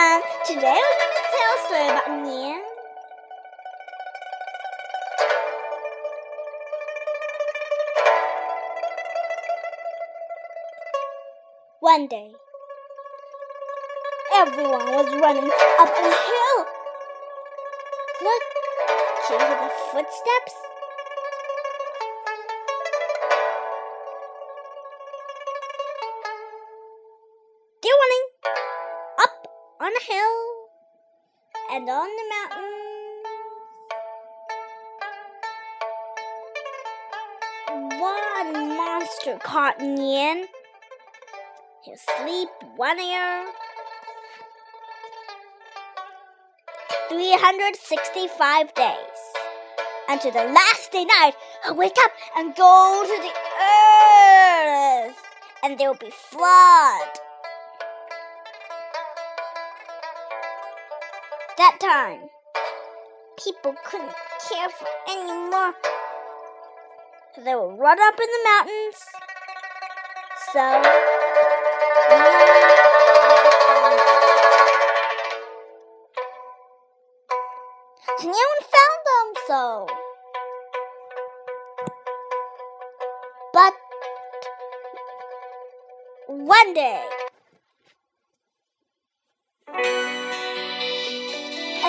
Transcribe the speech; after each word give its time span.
everyone! 0.00 0.22
Today 0.46 0.80
we're 0.80 0.98
going 0.98 1.16
to 1.16 1.26
tell 1.30 1.52
a 1.52 1.60
story 1.66 1.88
about 1.88 2.08
Nian. 2.24 2.62
One 11.80 12.06
day, 12.08 12.30
everyone 14.36 14.86
was 14.92 15.06
running 15.20 15.50
up 15.78 15.88
a 15.88 16.10
hill. 16.10 16.58
Look, 18.22 18.42
do 19.28 19.34
you 19.34 19.40
hear 19.40 19.48
the 19.48 19.70
footsteps? 19.92 20.69
On 29.80 29.90
a 29.90 30.04
hill 30.12 30.68
and 31.72 31.88
on 31.88 32.08
the 32.18 32.26
mountain. 32.36 32.80
One 37.98 38.76
monster 38.76 39.38
caught 39.42 39.78
Nian. 39.78 40.44
He'll 41.82 41.96
sleep 42.18 42.50
one 42.76 43.00
ear. 43.00 43.46
365 47.08 48.74
days. 48.74 48.96
Until 50.10 50.32
the 50.32 50.44
last 50.44 50.92
day 50.92 51.06
night, 51.06 51.32
he'll 51.64 51.74
wake 51.74 51.96
up 52.04 52.12
and 52.36 52.54
go 52.54 53.02
to 53.06 53.22
the 53.22 53.32
earth. 55.08 55.16
And 55.62 55.78
there 55.78 55.88
will 55.88 55.98
be 55.98 56.10
flood. 56.10 57.29
That 61.60 61.76
time, 61.78 62.20
people 63.36 63.74
couldn't 63.84 64.14
care 64.48 64.70
for 64.70 64.86
anymore. 65.06 65.74
They 67.36 67.54
were 67.54 67.76
run 67.76 68.00
up 68.00 68.14
in 68.14 68.26
the 68.26 68.42
mountains. 68.48 68.96
So, 70.54 70.82
so 78.18 78.24
no 78.24 78.32
one 78.32 78.62
found 78.72 79.00
them. 79.10 79.28
So, 79.46 79.86
but 83.52 83.74
one 86.26 86.72
day. 86.72 87.04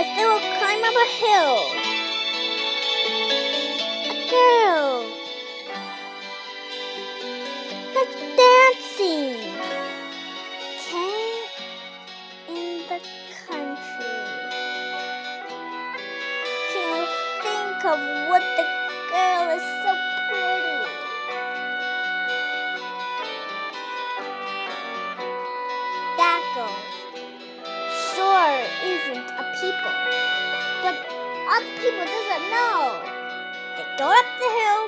As 0.02 0.18
they 0.18 0.26
will 0.26 0.40
climb 0.58 0.84
up 0.84 0.96
a 0.96 1.10
hill. 1.22 1.58
A 4.10 4.30
girl 4.32 5.11
people 31.80 32.05
doesn't 32.05 32.49
know. 32.49 33.02
They 33.77 33.86
go 33.98 34.08
up 34.10 34.26
the 34.39 34.49
hill, 34.60 34.82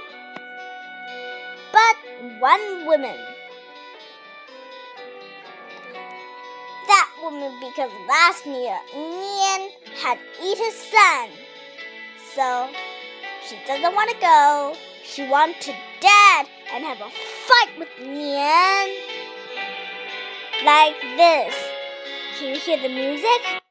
but 1.71 1.95
one 2.39 2.85
woman. 2.85 3.17
That 6.87 7.09
woman 7.23 7.51
because 7.59 7.91
last 8.07 8.45
year 8.45 8.77
Nian 8.95 9.69
had 10.01 10.19
eaten 10.43 10.65
his 10.65 10.75
son, 10.75 11.29
so 12.35 12.69
she 13.47 13.57
doesn't 13.65 13.95
want 13.95 14.09
to 14.11 14.17
go. 14.19 14.75
She 15.03 15.27
wants 15.27 15.65
to 15.65 15.71
dead 15.99 16.47
and 16.73 16.83
have 16.83 16.99
a 17.01 17.09
fight 17.09 17.79
with 17.79 17.89
Nian 17.99 19.13
like 20.65 20.99
this. 21.17 21.55
Can 22.37 22.55
you 22.55 22.59
hear 22.59 22.81
the 22.81 22.89
music? 22.89 23.62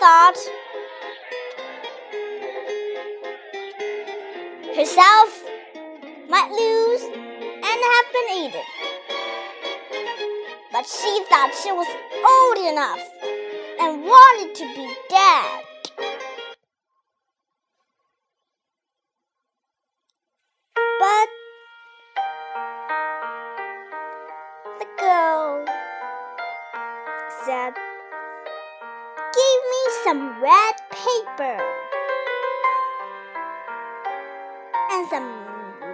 Thought 0.00 0.36
herself 4.74 5.44
might 6.26 6.50
lose 6.50 7.02
and 7.02 7.64
have 7.64 8.08
been 8.14 8.28
eaten. 8.38 8.62
But 10.72 10.86
she 10.86 11.22
thought 11.28 11.54
she 11.62 11.70
was 11.72 11.86
old 12.32 12.58
enough 12.72 13.02
and 13.78 14.02
wanted 14.02 14.54
to 14.54 14.64
be 14.74 14.90
dead. 15.10 15.64
But 20.98 21.28
the 24.78 24.86
girl 24.98 25.66
said, 27.44 27.74
some 30.04 30.40
red 30.40 30.74
paper. 30.90 31.60
And 34.92 35.08
some 35.08 35.28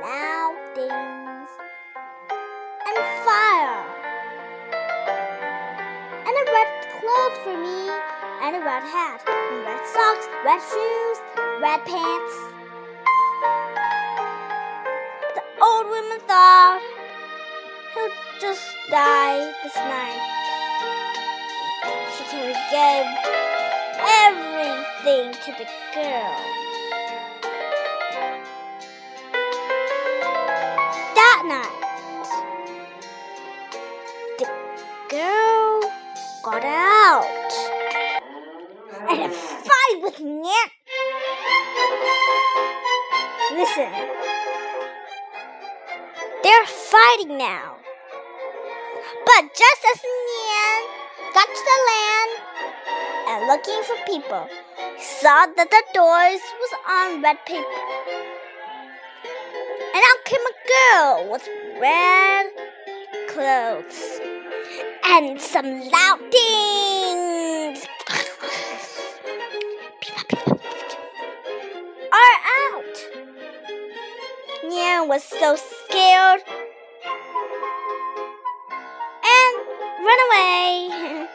loud 0.01 0.57
things. 0.75 1.49
And 2.87 2.97
fire. 3.27 3.83
And 6.23 6.35
a 6.37 6.45
red 6.53 6.71
cloth 7.01 7.37
for 7.43 7.57
me. 7.59 7.91
And 8.43 8.57
a 8.57 8.61
red 8.61 8.85
hat. 8.85 9.23
And 9.27 9.65
red 9.65 9.83
socks, 9.91 10.29
red 10.45 10.61
shoes, 10.63 11.19
red 11.61 11.81
pants. 11.85 12.37
The 15.35 15.43
old 15.61 15.87
woman 15.87 16.21
thought 16.29 16.81
he'll 17.95 18.13
just 18.41 18.65
die 18.89 19.53
this 19.65 19.75
night. 19.75 20.37
She 22.17 22.37
gave 22.71 23.07
everything 23.17 23.46
to 25.47 25.53
the 25.53 25.67
girl. 25.95 26.37
That 31.15 31.43
night, 31.47 31.79
the 34.39 34.47
girl 35.09 35.93
got 36.43 36.65
out 36.65 37.53
and 39.09 39.23
a 39.23 39.29
fight 39.29 40.03
with 40.03 40.17
Nian. 40.17 40.69
Listen, 43.53 43.93
they're 46.43 46.67
fighting 46.67 47.39
now. 47.39 47.77
But 49.25 49.55
just 49.55 49.83
as 49.95 50.03
Nian 50.03 50.83
got 51.33 51.47
to 51.47 51.63
the 51.71 51.79
land 51.93 52.31
and 53.29 53.47
looking 53.47 53.83
for 53.85 53.97
people, 54.05 54.49
saw 54.99 55.47
that 55.57 55.71
the 55.71 55.83
doors 55.93 56.41
was 56.61 56.73
on 56.89 57.23
red 57.23 57.37
paper. 57.47 57.65
And 59.95 60.03
out 60.03 60.25
came 60.25 60.41
a 60.41 60.55
girl 60.73 61.31
with 61.31 61.49
red 61.81 62.47
clothes 63.29 64.21
and 65.05 65.41
some 65.41 65.89
loud 65.91 66.21
things. 66.31 67.87
Are 72.13 72.39
out. 72.73 72.97
Nian 74.65 75.09
was 75.09 75.23
so 75.23 75.57
scared 75.57 76.43
and 79.25 79.57
run 80.05 80.19
away. 80.29 81.29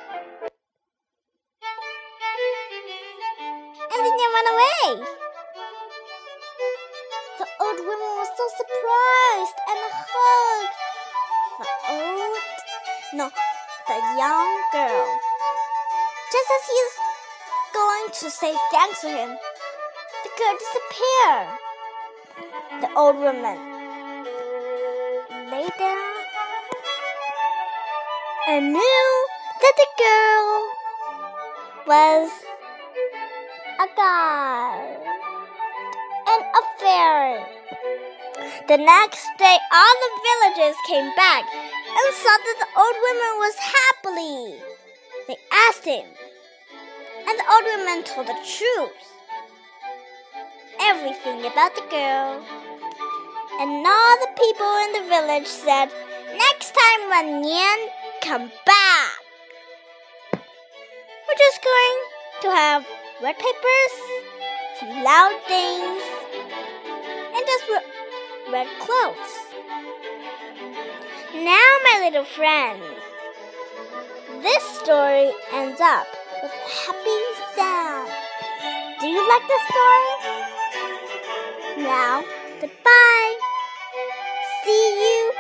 Ran 4.41 4.53
away. 4.53 5.05
The 7.37 7.47
old 7.59 7.79
woman 7.79 8.11
was 8.17 8.27
so 8.37 8.41
so 8.41 8.47
surprised 8.57 9.57
and 9.69 9.79
hugged 10.13 10.75
the 11.59 11.67
old, 11.93 12.37
no, 13.13 13.31
the 13.87 13.97
young 14.17 14.51
girl. 14.71 15.07
Just 16.31 16.49
as 16.57 16.63
he's 16.71 16.93
going 17.73 18.07
to 18.13 18.29
say 18.29 18.53
thanks 18.71 19.01
to 19.01 19.09
him, 19.09 19.29
the 20.23 20.29
girl 20.37 20.55
disappeared. 20.57 21.49
The 22.81 22.89
old 22.97 23.17
woman 23.17 23.57
lay 25.51 25.69
down 25.77 26.13
and 28.47 28.73
knew 28.73 29.27
that 29.61 29.73
the 29.77 29.87
girl 29.97 30.69
was 31.85 32.50
a 33.81 33.87
god 33.95 34.97
and 36.29 36.43
a 36.45 36.63
fairy. 36.77 37.41
The 38.67 38.77
next 38.77 39.25
day, 39.39 39.57
all 39.73 39.95
the 40.05 40.13
villagers 40.21 40.77
came 40.87 41.09
back 41.15 41.45
and 41.51 42.13
saw 42.13 42.35
that 42.45 42.57
the 42.61 42.69
old 42.77 42.97
woman 43.07 43.33
was 43.41 43.55
happily. 43.57 44.61
They 45.27 45.37
asked 45.67 45.85
him, 45.85 46.05
and 47.27 47.39
the 47.39 47.47
old 47.49 47.65
woman 47.73 48.03
told 48.03 48.27
the 48.27 48.37
truth. 48.45 49.01
Everything 50.79 51.39
about 51.51 51.73
the 51.73 51.87
girl. 51.89 52.45
And 53.59 53.71
all 53.85 54.15
the 54.21 54.33
people 54.37 54.73
in 54.85 54.91
the 54.93 55.09
village 55.09 55.47
said, 55.47 55.89
Next 56.37 56.75
time 56.77 57.09
when 57.09 57.43
Nian 57.43 57.87
come 58.21 58.51
back, 58.63 59.21
we're 60.33 61.37
just 61.37 61.63
going 61.63 61.97
to 62.43 62.49
have 62.51 62.85
red 63.21 63.37
papers, 63.37 63.93
some 64.79 65.03
loud 65.03 65.39
things, 65.47 66.01
and 67.35 67.45
just 67.45 67.65
red 68.51 68.67
clothes. 68.79 69.33
Now, 71.35 71.69
my 71.83 71.99
little 72.03 72.25
friends, 72.25 72.83
this 74.41 74.63
story 74.79 75.31
ends 75.53 75.79
up 75.79 76.07
with 76.41 76.51
a 76.51 76.69
happy 76.85 77.21
sound. 77.55 78.09
Do 78.99 79.07
you 79.07 79.27
like 79.27 79.47
the 79.47 79.59
story? 79.69 80.13
Now, 81.85 82.23
goodbye. 82.59 83.37
See 84.65 84.85
you 84.99 85.33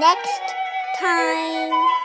next 0.00 0.42
time. 0.98 1.99